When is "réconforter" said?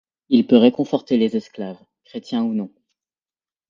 0.57-1.15